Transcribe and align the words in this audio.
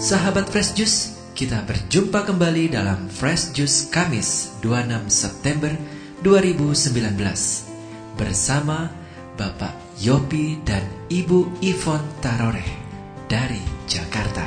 Sahabat 0.00 0.48
Fresh 0.48 0.80
Juice, 0.80 1.12
kita 1.36 1.60
berjumpa 1.68 2.24
kembali 2.24 2.72
dalam 2.72 3.12
Fresh 3.12 3.52
Juice 3.52 3.92
Kamis 3.92 4.56
26 4.64 5.12
September 5.12 5.68
2019 6.24 7.20
bersama 8.16 8.88
Bapak 9.36 9.76
Yopi 10.00 10.56
dan 10.64 10.80
Ibu 11.12 11.60
Ivon 11.60 12.00
Taroreh 12.24 12.72
dari 13.28 13.60
Jakarta. 13.84 14.40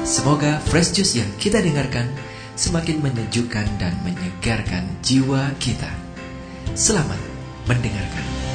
Semoga 0.00 0.56
Fresh 0.72 0.96
Juice 0.96 1.20
yang 1.20 1.28
kita 1.36 1.60
dengarkan 1.60 2.08
semakin 2.56 3.04
menyejukkan 3.04 3.76
dan 3.76 3.92
menyegarkan 4.08 4.88
jiwa 5.04 5.52
kita. 5.60 5.92
Selamat 6.72 7.20
mendengarkan. 7.68 8.49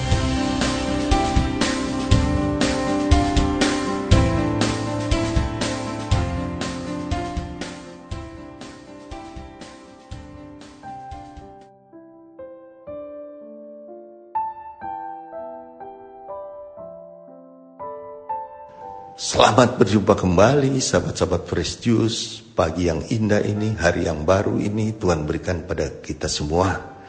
Selamat 19.16 19.80
berjumpa 19.80 20.12
kembali 20.12 20.76
sahabat-sahabat 20.76 21.48
Fresh 21.48 21.88
Juice 21.88 22.44
Pagi 22.52 22.92
yang 22.92 23.00
indah 23.00 23.40
ini, 23.48 23.72
hari 23.72 24.12
yang 24.12 24.28
baru 24.28 24.60
ini 24.60 24.92
Tuhan 24.92 25.24
berikan 25.24 25.64
pada 25.64 25.88
kita 26.04 26.28
semua. 26.28 27.00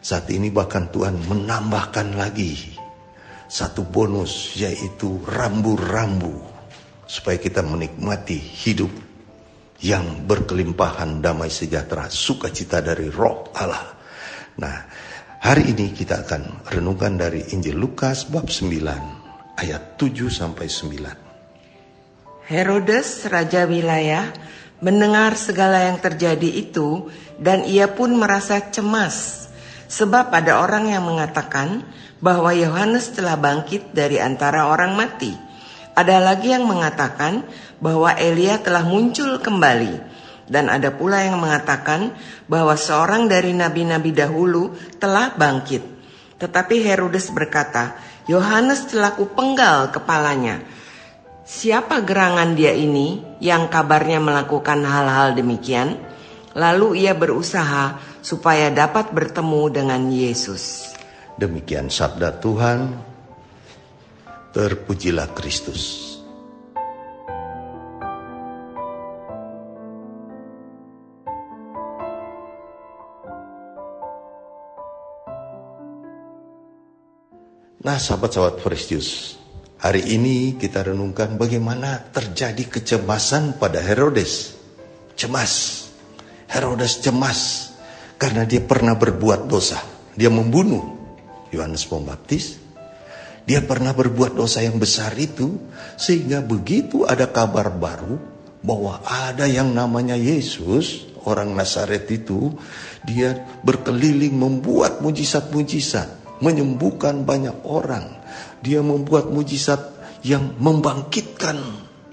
Saat 0.00 0.32
ini 0.32 0.48
bahkan 0.48 0.88
Tuhan 0.88 1.20
menambahkan 1.20 2.16
lagi 2.16 2.56
Satu 3.44 3.84
bonus 3.84 4.56
yaitu 4.56 5.20
rambu-rambu 5.20 6.32
Supaya 7.04 7.36
kita 7.36 7.60
menikmati 7.60 8.40
hidup 8.40 8.88
Yang 9.84 10.16
berkelimpahan 10.24 11.20
damai 11.20 11.52
sejahtera 11.52 12.08
Sukacita 12.08 12.80
dari 12.80 13.12
roh 13.12 13.52
Allah. 13.52 13.84
Nah 14.64 14.88
hari 15.44 15.76
ini 15.76 15.92
kita 15.92 16.24
akan 16.24 16.72
renungkan 16.72 17.20
dari 17.20 17.52
Injil 17.52 17.76
Lukas 17.76 18.24
bab 18.32 18.48
9 18.48 19.60
Ayat 19.60 20.00
7 20.00 20.32
sampai 20.32 20.64
9 20.64 21.29
Herodes, 22.50 23.30
raja 23.30 23.62
wilayah, 23.62 24.26
mendengar 24.82 25.38
segala 25.38 25.86
yang 25.86 26.02
terjadi 26.02 26.50
itu, 26.50 27.06
dan 27.38 27.62
ia 27.62 27.86
pun 27.86 28.10
merasa 28.18 28.58
cemas, 28.58 29.46
sebab 29.86 30.34
ada 30.34 30.58
orang 30.58 30.90
yang 30.90 31.06
mengatakan 31.06 31.86
bahwa 32.18 32.50
Yohanes 32.50 33.14
telah 33.14 33.38
bangkit 33.38 33.94
dari 33.94 34.18
antara 34.18 34.66
orang 34.66 34.98
mati. 34.98 35.30
Ada 35.94 36.18
lagi 36.18 36.50
yang 36.50 36.66
mengatakan 36.66 37.46
bahwa 37.78 38.18
Elia 38.18 38.58
telah 38.58 38.82
muncul 38.82 39.38
kembali, 39.38 40.02
dan 40.50 40.74
ada 40.74 40.90
pula 40.90 41.22
yang 41.22 41.38
mengatakan 41.38 42.18
bahwa 42.50 42.74
seorang 42.74 43.30
dari 43.30 43.54
nabi-nabi 43.54 44.10
dahulu 44.10 44.74
telah 44.98 45.38
bangkit. 45.38 45.86
Tetapi 46.42 46.82
Herodes 46.82 47.30
berkata, 47.30 47.94
Yohanes 48.26 48.90
telah 48.90 49.14
kupenggal 49.14 49.94
kepalanya 49.94 50.79
Siapa 51.50 52.06
gerangan 52.06 52.54
dia 52.54 52.70
ini 52.70 53.18
yang 53.42 53.66
kabarnya 53.66 54.22
melakukan 54.22 54.86
hal-hal 54.86 55.34
demikian? 55.34 55.98
Lalu 56.54 57.02
ia 57.02 57.10
berusaha 57.10 57.98
supaya 58.22 58.70
dapat 58.70 59.10
bertemu 59.10 59.62
dengan 59.66 59.98
Yesus. 60.14 60.94
Demikian 61.34 61.90
sabda 61.90 62.38
Tuhan. 62.38 62.94
Terpujilah 64.54 65.34
Kristus. 65.34 66.14
Nah, 77.82 77.98
sahabat-sahabat 77.98 78.62
Kristus, 78.62 79.39
Hari 79.80 80.12
ini 80.12 80.60
kita 80.60 80.92
renungkan 80.92 81.40
bagaimana 81.40 82.12
terjadi 82.12 82.68
kecemasan 82.68 83.56
pada 83.56 83.80
Herodes. 83.80 84.52
Cemas. 85.16 85.88
Herodes 86.52 87.00
cemas 87.00 87.72
karena 88.20 88.44
dia 88.44 88.60
pernah 88.60 88.92
berbuat 88.92 89.48
dosa. 89.48 89.80
Dia 90.12 90.28
membunuh 90.28 90.84
Yohanes 91.48 91.88
Pembaptis. 91.88 92.60
Dia 93.48 93.64
pernah 93.64 93.96
berbuat 93.96 94.36
dosa 94.36 94.60
yang 94.60 94.76
besar 94.76 95.16
itu 95.16 95.56
sehingga 95.96 96.44
begitu 96.44 97.08
ada 97.08 97.32
kabar 97.32 97.72
baru 97.72 98.20
bahwa 98.60 99.00
ada 99.08 99.48
yang 99.48 99.72
namanya 99.72 100.12
Yesus, 100.12 101.08
orang 101.24 101.56
Nazaret 101.56 102.04
itu, 102.12 102.52
dia 103.08 103.32
berkeliling 103.64 104.36
membuat 104.36 105.00
mujizat-mujizat, 105.00 106.36
menyembuhkan 106.44 107.24
banyak 107.24 107.64
orang 107.64 108.19
dia 108.60 108.84
membuat 108.84 109.28
mujizat 109.32 109.80
yang 110.26 110.56
membangkitkan 110.60 111.56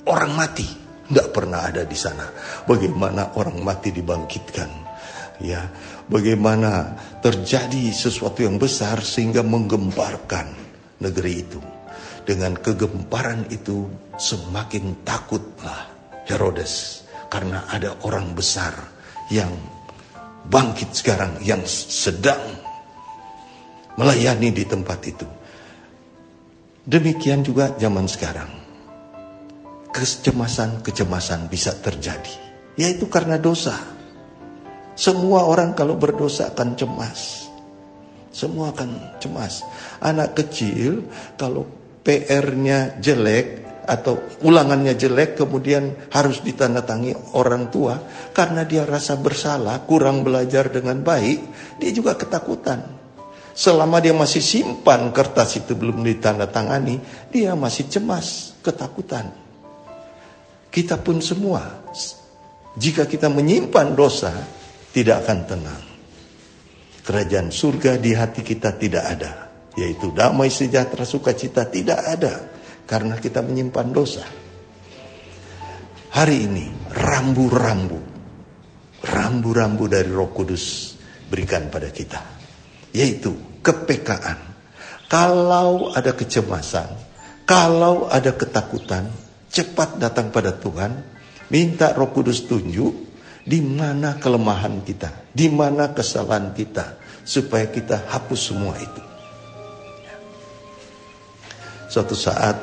orang 0.08 0.34
mati. 0.36 0.68
Tidak 1.08 1.32
pernah 1.32 1.64
ada 1.64 1.88
di 1.88 1.96
sana. 1.96 2.28
Bagaimana 2.68 3.36
orang 3.40 3.64
mati 3.64 3.96
dibangkitkan. 3.96 4.88
Ya, 5.38 5.70
bagaimana 6.10 6.98
terjadi 7.22 7.94
sesuatu 7.94 8.42
yang 8.42 8.58
besar 8.58 9.00
sehingga 9.06 9.46
menggemparkan 9.46 10.50
negeri 11.00 11.34
itu. 11.46 11.62
Dengan 12.28 12.60
kegemparan 12.60 13.48
itu 13.48 13.88
semakin 14.20 15.08
takutlah 15.08 15.88
Herodes 16.28 17.08
karena 17.32 17.64
ada 17.72 17.96
orang 18.04 18.36
besar 18.36 18.76
yang 19.32 19.52
bangkit 20.48 20.92
sekarang 20.92 21.40
yang 21.44 21.64
sedang 21.68 22.40
melayani 23.96 24.52
di 24.52 24.64
tempat 24.68 25.00
itu. 25.08 25.28
Demikian 26.88 27.44
juga 27.44 27.76
zaman 27.76 28.08
sekarang. 28.08 28.48
Kecemasan-kecemasan 29.92 31.52
bisa 31.52 31.76
terjadi. 31.84 32.32
Yaitu 32.80 33.12
karena 33.12 33.36
dosa. 33.36 33.76
Semua 34.96 35.44
orang 35.44 35.76
kalau 35.76 36.00
berdosa 36.00 36.48
akan 36.56 36.80
cemas. 36.80 37.52
Semua 38.32 38.72
akan 38.72 39.20
cemas. 39.20 39.68
Anak 40.00 40.40
kecil 40.40 41.04
kalau 41.36 41.68
PR-nya 42.08 42.96
jelek 43.04 43.68
atau 43.84 44.24
ulangannya 44.48 44.96
jelek 44.96 45.44
kemudian 45.44 45.92
harus 46.16 46.40
ditandatangi 46.40 47.36
orang 47.36 47.68
tua 47.68 48.00
karena 48.32 48.64
dia 48.64 48.88
rasa 48.88 49.20
bersalah, 49.20 49.84
kurang 49.84 50.24
belajar 50.24 50.72
dengan 50.72 51.04
baik, 51.04 51.40
dia 51.84 51.92
juga 51.92 52.16
ketakutan. 52.16 52.97
Selama 53.58 53.98
dia 53.98 54.14
masih 54.14 54.38
simpan 54.38 55.10
kertas 55.10 55.58
itu 55.58 55.74
belum 55.74 56.06
ditandatangani, 56.06 57.02
dia 57.34 57.58
masih 57.58 57.90
cemas, 57.90 58.54
ketakutan. 58.62 59.34
Kita 60.70 61.02
pun 61.02 61.18
semua, 61.26 61.82
jika 62.78 63.10
kita 63.10 63.34
menyimpan 63.34 63.98
dosa, 63.98 64.30
tidak 64.94 65.26
akan 65.26 65.40
tenang. 65.50 65.84
Kerajaan 67.02 67.50
surga 67.50 67.98
di 67.98 68.14
hati 68.14 68.46
kita 68.46 68.78
tidak 68.78 69.04
ada, 69.18 69.50
yaitu 69.74 70.14
damai 70.14 70.54
sejahtera 70.54 71.02
sukacita 71.02 71.66
tidak 71.66 71.98
ada 72.06 72.54
karena 72.86 73.18
kita 73.18 73.42
menyimpan 73.42 73.90
dosa. 73.90 74.22
Hari 76.14 76.38
ini 76.46 76.94
rambu-rambu, 76.94 78.00
rambu-rambu 79.02 79.90
dari 79.90 80.14
Roh 80.14 80.30
Kudus 80.30 80.94
berikan 81.26 81.74
pada 81.74 81.90
kita, 81.90 82.22
yaitu 82.94 83.47
kepekaan. 83.68 84.40
Kalau 85.12 85.92
ada 85.92 86.16
kecemasan, 86.16 86.88
kalau 87.44 88.08
ada 88.08 88.32
ketakutan, 88.32 89.12
cepat 89.52 90.00
datang 90.00 90.32
pada 90.32 90.56
Tuhan, 90.56 91.04
minta 91.52 91.92
Roh 91.92 92.12
Kudus 92.12 92.48
tunjuk 92.48 92.96
di 93.44 93.60
mana 93.64 94.20
kelemahan 94.20 94.84
kita, 94.84 95.32
di 95.32 95.48
mana 95.52 95.92
kesalahan 95.92 96.52
kita, 96.52 97.00
supaya 97.24 97.68
kita 97.68 98.08
hapus 98.08 98.40
semua 98.40 98.76
itu. 98.80 99.04
Suatu 101.88 102.16
saat 102.16 102.60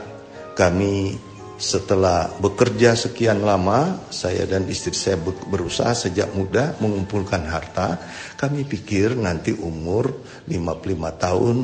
kami 0.53 1.17
setelah 1.55 2.35
bekerja 2.43 2.99
sekian 2.99 3.47
lama, 3.47 4.11
saya 4.11 4.43
dan 4.43 4.67
istri 4.67 4.91
saya 4.91 5.19
berusaha 5.23 5.95
sejak 5.95 6.35
muda 6.35 6.75
mengumpulkan 6.83 7.47
harta. 7.47 8.03
Kami 8.35 8.67
pikir 8.67 9.15
nanti 9.15 9.55
umur 9.55 10.11
55 10.51 11.23
tahun 11.23 11.57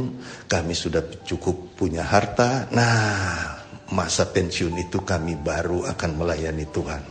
kami 0.46 0.75
sudah 0.78 1.02
cukup 1.26 1.75
punya 1.75 2.06
harta. 2.06 2.70
Nah, 2.70 3.58
masa 3.90 4.31
pensiun 4.31 4.78
itu 4.78 5.02
kami 5.02 5.34
baru 5.34 5.82
akan 5.90 6.10
melayani 6.14 6.70
Tuhan. 6.70 7.02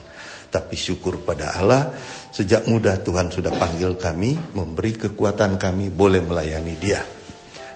Tapi 0.49 0.73
syukur 0.73 1.21
pada 1.21 1.61
Allah, 1.61 1.93
sejak 2.33 2.65
muda 2.65 2.97
Tuhan 2.97 3.29
sudah 3.29 3.53
panggil 3.53 3.99
kami, 3.99 4.55
memberi 4.55 4.97
kekuatan 4.97 5.61
kami 5.61 5.93
boleh 5.93 6.25
melayani 6.25 6.73
Dia. 6.79 7.03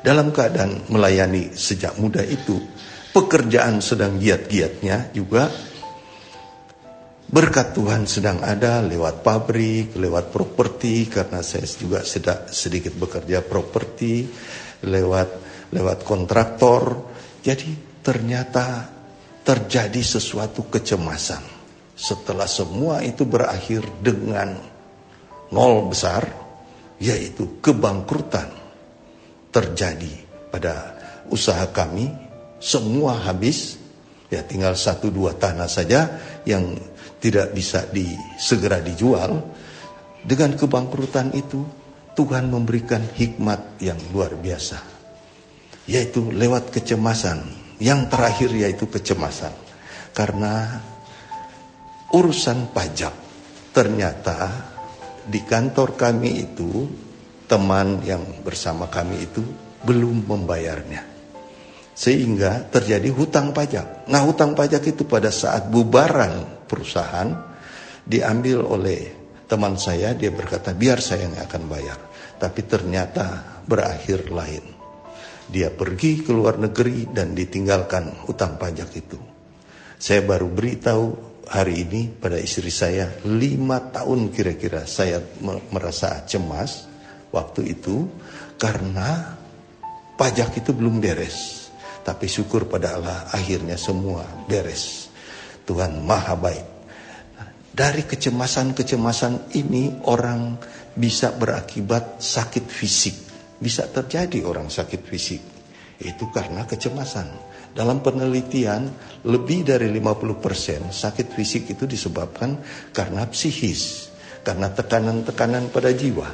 Dalam 0.01 0.33
keadaan 0.33 0.89
melayani 0.89 1.53
sejak 1.53 2.01
muda 2.01 2.25
itu, 2.25 2.57
pekerjaan 3.13 3.79
sedang 3.79 4.17
giat-giatnya 4.17 5.13
juga 5.13 5.53
berkat 7.33 7.73
Tuhan 7.73 8.05
sedang 8.05 8.41
ada 8.45 8.81
lewat 8.81 9.25
pabrik, 9.25 9.97
lewat 9.97 10.29
properti 10.29 11.09
karena 11.09 11.41
saya 11.41 11.65
juga 11.65 12.01
sedikit 12.49 12.93
bekerja 12.93 13.41
properti, 13.45 14.25
lewat 14.85 15.29
lewat 15.73 16.05
kontraktor. 16.05 17.13
Jadi 17.41 18.01
ternyata 18.05 18.89
terjadi 19.41 20.01
sesuatu 20.01 20.69
kecemasan. 20.69 21.41
Setelah 21.93 22.49
semua 22.49 23.01
itu 23.05 23.25
berakhir 23.25 23.85
dengan 24.01 24.57
nol 25.53 25.89
besar, 25.89 26.25
yaitu 26.97 27.61
kebangkrutan 27.61 28.49
terjadi 29.53 30.09
pada 30.49 30.97
usaha 31.29 31.69
kami, 31.69 32.22
semua 32.63 33.19
habis, 33.19 33.75
ya 34.31 34.39
tinggal 34.47 34.79
satu 34.79 35.11
dua 35.11 35.35
tanah 35.35 35.67
saja 35.67 36.15
yang 36.47 36.79
tidak 37.19 37.51
bisa 37.51 37.83
di, 37.91 38.07
segera 38.39 38.79
dijual. 38.79 39.43
Dengan 40.23 40.55
kebangkrutan 40.55 41.35
itu, 41.35 41.67
Tuhan 42.15 42.47
memberikan 42.47 43.03
hikmat 43.03 43.83
yang 43.83 43.99
luar 44.15 44.39
biasa, 44.39 44.79
yaitu 45.91 46.31
lewat 46.31 46.71
kecemasan. 46.71 47.43
Yang 47.83 48.15
terakhir 48.15 48.49
yaitu 48.55 48.87
kecemasan, 48.87 49.51
karena 50.15 50.79
urusan 52.15 52.71
pajak 52.71 53.11
ternyata 53.75 54.47
di 55.27 55.43
kantor 55.43 55.99
kami 55.99 56.47
itu 56.47 56.87
teman 57.43 57.99
yang 58.07 58.23
bersama 58.39 58.87
kami 58.87 59.27
itu 59.27 59.43
belum 59.83 60.23
membayarnya. 60.23 61.12
Sehingga 61.93 62.67
terjadi 62.73 63.09
hutang 63.13 63.53
pajak. 63.53 64.09
Nah 64.09 64.21
hutang 64.25 64.57
pajak 64.57 64.81
itu 64.89 65.05
pada 65.05 65.29
saat 65.29 65.69
bubaran 65.69 66.65
perusahaan 66.65 67.29
diambil 68.01 68.65
oleh 68.65 69.13
teman 69.45 69.77
saya. 69.77 70.17
Dia 70.17 70.33
berkata 70.33 70.73
biar 70.73 70.97
saya 70.97 71.29
yang 71.29 71.37
akan 71.37 71.63
bayar. 71.69 71.99
Tapi 72.41 72.61
ternyata 72.65 73.61
berakhir 73.63 74.33
lain. 74.33 74.65
Dia 75.47 75.69
pergi 75.69 76.25
ke 76.25 76.31
luar 76.33 76.57
negeri 76.57 77.05
dan 77.13 77.37
ditinggalkan 77.37 78.25
hutang 78.25 78.57
pajak 78.57 78.89
itu. 78.95 79.19
Saya 80.01 80.25
baru 80.25 80.49
beritahu 80.49 81.33
hari 81.47 81.83
ini 81.83 82.07
pada 82.11 82.39
istri 82.39 82.71
saya 82.71 83.11
lima 83.27 83.91
tahun 83.91 84.31
kira-kira 84.31 84.87
saya 84.87 85.19
merasa 85.71 86.23
cemas 86.23 86.87
waktu 87.31 87.75
itu 87.75 88.07
karena 88.55 89.35
pajak 90.15 90.63
itu 90.63 90.71
belum 90.71 91.03
beres. 91.03 91.62
Tapi 92.03 92.27
syukur 92.27 92.67
pada 92.67 92.99
Allah 92.99 93.31
akhirnya 93.31 93.79
semua 93.79 94.27
beres. 94.45 95.07
Tuhan 95.63 96.03
maha 96.03 96.35
baik. 96.35 96.67
Dari 97.73 98.05
kecemasan-kecemasan 98.05 99.55
ini 99.57 100.05
orang 100.05 100.61
bisa 100.93 101.33
berakibat 101.33 102.21
sakit 102.21 102.69
fisik. 102.69 103.15
Bisa 103.57 103.89
terjadi 103.89 104.45
orang 104.45 104.69
sakit 104.69 105.01
fisik. 105.01 105.41
Itu 105.97 106.29
karena 106.29 106.67
kecemasan. 106.69 107.55
Dalam 107.73 108.05
penelitian 108.05 108.85
lebih 109.25 109.65
dari 109.65 109.89
50% 109.89 110.93
sakit 110.93 111.27
fisik 111.33 111.73
itu 111.73 111.89
disebabkan 111.89 112.61
karena 112.93 113.25
psikis. 113.25 114.13
Karena 114.45 114.69
tekanan-tekanan 114.69 115.73
pada 115.73 115.89
jiwa. 115.89 116.29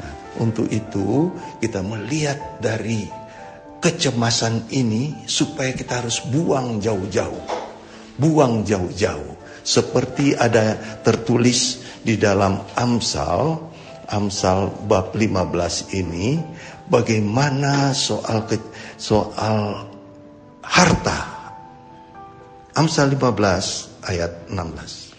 Nah, 0.00 0.12
untuk 0.40 0.70
itu 0.72 1.34
kita 1.60 1.84
melihat 1.84 2.62
dari 2.62 3.19
kecemasan 3.80 4.68
ini 4.70 5.24
supaya 5.24 5.72
kita 5.72 6.04
harus 6.04 6.20
buang 6.28 6.78
jauh-jauh. 6.78 7.44
Buang 8.20 8.62
jauh-jauh. 8.62 9.40
Seperti 9.60 10.36
ada 10.36 10.76
tertulis 11.04 11.80
di 12.04 12.16
dalam 12.16 12.64
Amsal, 12.76 13.60
Amsal 14.08 14.72
bab 14.88 15.16
15 15.16 15.96
ini, 15.96 16.40
bagaimana 16.88 17.92
soal 17.96 18.44
ke, 18.44 18.60
soal 19.00 19.88
harta. 20.64 21.20
Amsal 22.76 23.12
15 23.12 24.06
ayat 24.08 24.32
16. 24.48 25.09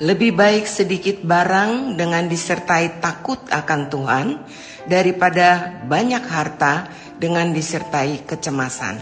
Lebih 0.00 0.32
baik 0.32 0.64
sedikit 0.64 1.20
barang 1.20 1.92
dengan 1.92 2.24
disertai 2.24 3.04
takut 3.04 3.36
akan 3.52 3.80
Tuhan 3.92 4.26
daripada 4.88 5.76
banyak 5.84 6.24
harta 6.24 6.88
dengan 7.20 7.52
disertai 7.52 8.24
kecemasan. 8.24 8.96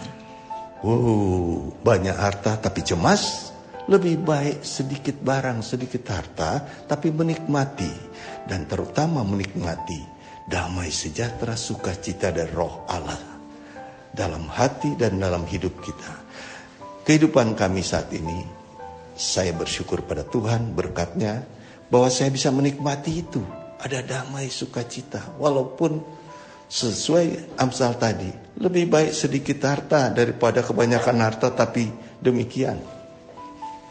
Wow, 0.83 1.71
banyak 1.87 2.19
harta 2.19 2.59
tapi 2.59 2.83
cemas. 2.83 3.55
Lebih 3.87 4.27
baik 4.27 4.67
sedikit 4.67 5.15
barang, 5.23 5.63
sedikit 5.63 6.03
harta, 6.11 6.67
tapi 6.91 7.15
menikmati. 7.15 7.95
Dan 8.51 8.67
terutama 8.67 9.23
menikmati 9.23 10.03
damai 10.51 10.91
sejahtera, 10.91 11.55
sukacita 11.55 12.35
dan 12.35 12.51
roh 12.51 12.83
Allah. 12.91 13.39
Dalam 14.11 14.51
hati 14.51 14.99
dan 14.99 15.23
dalam 15.23 15.47
hidup 15.47 15.79
kita. 15.79 16.27
Kehidupan 17.07 17.55
kami 17.55 17.87
saat 17.87 18.11
ini, 18.11 18.58
saya 19.19 19.51
bersyukur 19.51 20.07
pada 20.07 20.23
Tuhan 20.23 20.79
berkatnya, 20.79 21.43
bahwa 21.91 22.07
saya 22.07 22.31
bisa 22.31 22.55
menikmati 22.55 23.27
itu. 23.27 23.43
Ada 23.83 24.07
damai 24.07 24.47
sukacita, 24.47 25.35
walaupun 25.35 25.99
sesuai 26.71 27.59
Amsal 27.59 27.99
tadi, 27.99 28.31
lebih 28.63 28.87
baik 28.87 29.11
sedikit 29.11 29.59
harta 29.67 30.15
daripada 30.15 30.63
kebanyakan 30.63 31.19
harta 31.19 31.51
tapi 31.51 31.91
demikian. 32.23 32.79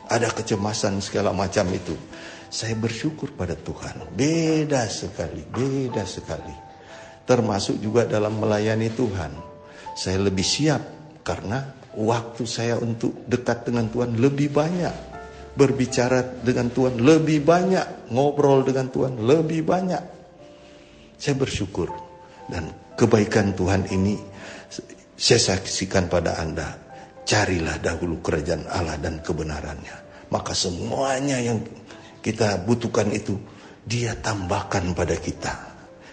Ada 0.08 0.32
kecemasan 0.32 1.04
segala 1.04 1.36
macam 1.36 1.68
itu. 1.76 1.92
Saya 2.48 2.80
bersyukur 2.80 3.36
pada 3.36 3.60
Tuhan. 3.60 4.08
Beda 4.16 4.88
sekali, 4.88 5.44
beda 5.44 6.08
sekali. 6.08 6.56
Termasuk 7.28 7.84
juga 7.84 8.08
dalam 8.08 8.40
melayani 8.40 8.88
Tuhan. 8.96 9.36
Saya 10.00 10.24
lebih 10.24 10.48
siap 10.48 10.80
karena 11.28 11.76
waktu 11.92 12.48
saya 12.48 12.80
untuk 12.80 13.28
dekat 13.28 13.68
dengan 13.68 13.92
Tuhan 13.92 14.16
lebih 14.16 14.56
banyak. 14.56 15.17
Berbicara 15.58 16.22
dengan 16.46 16.70
Tuhan 16.70 17.02
lebih 17.02 17.42
banyak. 17.42 18.14
Ngobrol 18.14 18.62
dengan 18.62 18.94
Tuhan 18.94 19.18
lebih 19.18 19.66
banyak. 19.66 20.04
Saya 21.18 21.34
bersyukur 21.34 21.90
dan 22.46 22.70
kebaikan 22.94 23.58
Tuhan 23.58 23.90
ini 23.90 24.16
saya 25.18 25.58
saksikan 25.58 26.14
pada 26.14 26.38
Anda. 26.38 26.78
Carilah 27.28 27.82
dahulu 27.82 28.22
kerajaan 28.22 28.70
Allah 28.70 29.02
dan 29.02 29.20
kebenarannya. 29.20 30.30
Maka 30.30 30.54
semuanya 30.54 31.42
yang 31.42 31.60
kita 32.22 32.62
butuhkan 32.64 33.10
itu 33.12 33.36
dia 33.84 34.14
tambahkan 34.14 34.94
pada 34.94 35.18
kita. 35.18 35.58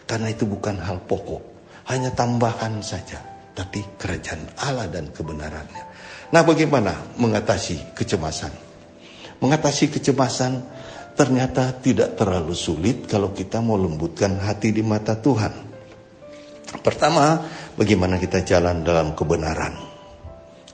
Karena 0.09 0.33
itu 0.33 0.49
bukan 0.49 0.81
hal 0.81 1.05
pokok. 1.05 1.45
Hanya 1.93 2.11
tambahan 2.17 2.81
saja. 2.81 3.21
Tapi 3.55 3.85
kerajaan 4.01 4.43
Allah 4.59 4.91
dan 4.91 5.13
kebenarannya. 5.13 5.85
Nah 6.33 6.43
bagaimana 6.43 7.15
mengatasi 7.21 7.95
kecemasan? 7.95 8.64
Mengatasi 9.43 9.91
kecemasan 9.91 10.63
ternyata 11.15 11.71
tidak 11.79 12.19
terlalu 12.19 12.55
sulit 12.55 13.07
kalau 13.07 13.31
kita 13.31 13.63
mau 13.63 13.79
lembutkan 13.79 14.39
hati 14.39 14.75
di 14.75 14.83
mata 14.83 15.15
Tuhan. 15.15 15.75
Pertama, 16.83 17.39
bagaimana 17.79 18.19
kita 18.19 18.43
jalan 18.43 18.83
dalam 18.83 19.15
kebenaran. 19.15 19.79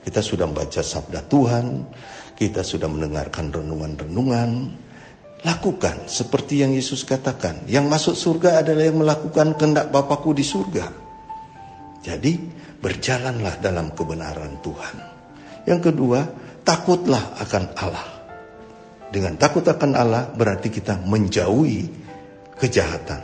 Kita 0.01 0.17
sudah 0.17 0.49
membaca 0.49 0.81
sabda 0.81 1.21
Tuhan, 1.29 1.85
kita 2.33 2.65
sudah 2.65 2.89
mendengarkan 2.89 3.53
renungan-renungan. 3.53 4.49
Lakukan 5.41 6.05
seperti 6.09 6.65
yang 6.65 6.73
Yesus 6.73 7.05
katakan. 7.05 7.65
Yang 7.69 7.85
masuk 7.89 8.15
surga 8.17 8.61
adalah 8.65 8.83
yang 8.85 8.97
melakukan 9.01 9.57
kehendak 9.57 9.89
Bapakku 9.93 10.33
di 10.33 10.45
surga. 10.45 10.85
Jadi, 12.01 12.33
berjalanlah 12.81 13.61
dalam 13.61 13.93
kebenaran 13.93 14.57
Tuhan. 14.65 14.95
Yang 15.69 15.93
kedua, 15.93 16.25
takutlah 16.65 17.37
akan 17.37 17.63
Allah. 17.77 18.10
Dengan 19.11 19.35
takut 19.35 19.67
akan 19.67 19.91
Allah 19.93 20.31
berarti 20.31 20.71
kita 20.71 21.03
menjauhi 21.03 21.91
kejahatan. 22.55 23.21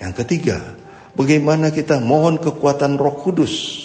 Yang 0.00 0.12
ketiga, 0.24 0.58
Bagaimana 1.12 1.68
kita 1.68 2.00
mohon 2.00 2.40
kekuatan 2.40 2.96
Roh 2.96 3.20
Kudus? 3.20 3.84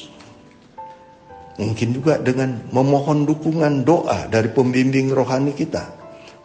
Mungkin 1.60 1.90
juga 1.92 2.22
dengan 2.24 2.64
memohon 2.72 3.28
dukungan 3.28 3.84
doa 3.84 4.32
dari 4.32 4.48
pembimbing 4.48 5.12
rohani 5.12 5.52
kita. 5.52 5.92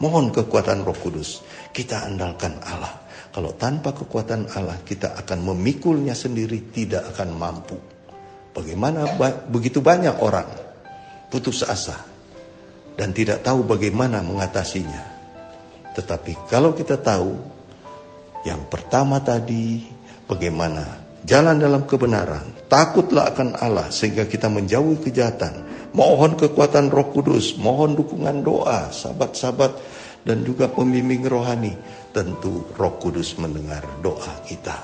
Mohon 0.03 0.35
kekuatan 0.35 0.83
Roh 0.83 0.99
Kudus. 0.99 1.47
Kita 1.71 2.03
andalkan 2.03 2.59
Allah. 2.67 2.99
Kalau 3.31 3.55
tanpa 3.55 3.95
kekuatan 3.95 4.51
Allah 4.59 4.83
kita 4.83 5.15
akan 5.23 5.55
memikulnya 5.55 6.19
sendiri 6.19 6.75
tidak 6.75 7.15
akan 7.15 7.31
mampu. 7.31 7.79
Bagaimana 8.53 9.07
begitu 9.49 9.81
banyak 9.81 10.19
orang 10.19 10.51
putus 11.31 11.65
asa 11.65 12.12
dan 13.03 13.11
tidak 13.11 13.43
tahu 13.43 13.67
bagaimana 13.67 14.23
mengatasinya. 14.23 15.03
Tetapi 15.99 16.47
kalau 16.47 16.71
kita 16.71 17.03
tahu 17.03 17.35
yang 18.47 18.63
pertama 18.71 19.19
tadi 19.19 19.83
bagaimana 20.31 21.03
jalan 21.27 21.59
dalam 21.59 21.83
kebenaran, 21.83 22.47
takutlah 22.71 23.35
akan 23.35 23.59
Allah 23.59 23.91
sehingga 23.91 24.31
kita 24.31 24.47
menjauhi 24.47 25.03
kejahatan. 25.03 25.67
Mohon 25.99 26.39
kekuatan 26.39 26.95
Roh 26.95 27.11
Kudus, 27.11 27.59
mohon 27.59 27.99
dukungan 27.99 28.47
doa, 28.47 28.95
sahabat-sahabat 28.95 29.73
dan 30.23 30.47
juga 30.47 30.71
pembimbing 30.71 31.27
rohani. 31.27 31.75
Tentu 32.15 32.71
Roh 32.79 33.03
Kudus 33.03 33.35
mendengar 33.35 33.83
doa 33.99 34.47
kita. 34.47 34.79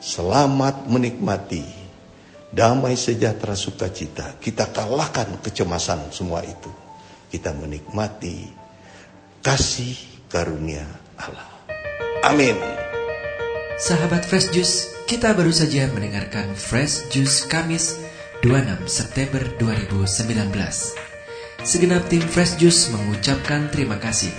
Selamat 0.00 0.88
menikmati 0.88 1.68
damai 2.48 2.96
sejahtera 2.96 3.52
sukacita. 3.52 4.40
Kita 4.40 4.72
kalahkan 4.72 5.36
kecemasan 5.44 6.08
semua 6.08 6.40
itu. 6.40 6.83
Kita 7.34 7.50
menikmati 7.50 8.46
kasih 9.42 9.98
karunia 10.30 10.86
Allah. 11.18 11.50
Amin. 12.22 12.54
Sahabat 13.74 14.22
Fresh 14.22 14.54
Juice, 14.54 14.94
kita 15.10 15.34
baru 15.34 15.50
saja 15.50 15.90
mendengarkan 15.90 16.54
Fresh 16.54 17.10
Juice 17.10 17.50
Kamis 17.50 17.98
26 18.46 18.86
September 18.86 19.42
2019. 19.58 20.54
Segenap 21.66 22.06
tim 22.06 22.22
Fresh 22.22 22.54
Juice 22.62 22.94
mengucapkan 22.94 23.66
terima 23.74 23.98
kasih 23.98 24.30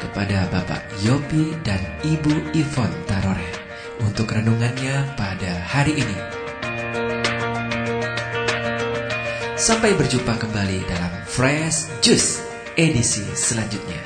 kepada 0.00 0.48
Bapak 0.48 0.88
Yopi 1.04 1.52
dan 1.68 1.84
Ibu 2.00 2.56
Ivon 2.56 2.92
Tarore 3.04 3.52
untuk 4.00 4.32
renungannya 4.32 5.04
pada 5.20 5.52
hari 5.68 6.00
ini. 6.00 6.37
Sampai 9.58 9.90
berjumpa 9.98 10.38
kembali 10.38 10.86
dalam 10.86 11.10
Fresh 11.26 11.90
Juice 11.98 12.38
edisi 12.78 13.26
selanjutnya. 13.34 13.98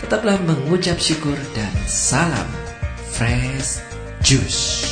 Tetaplah 0.00 0.40
mengucap 0.40 0.96
syukur 0.96 1.36
dan 1.52 1.68
salam 1.84 2.48
Fresh 3.12 3.84
Juice. 4.24 4.89